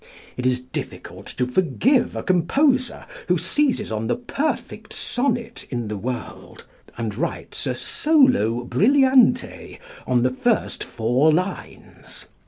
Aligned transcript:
It 0.35 0.47
is 0.47 0.61
difficult 0.61 1.27
to 1.37 1.45
forgive 1.45 2.15
a 2.15 2.23
composer 2.23 3.05
who 3.27 3.37
seizes 3.37 3.91
on 3.91 4.07
the 4.07 4.15
perfect 4.15 4.93
sonnet 4.93 5.67
in 5.69 5.89
the 5.89 5.95
world 5.95 6.65
and 6.97 7.15
writes 7.15 7.67
a 7.67 7.75
"Solo 7.75 8.63
Brilliante" 8.65 9.77
on 10.07 10.23
the 10.23 10.31
first 10.31 10.83
four 10.83 11.31
lines. 11.31 12.25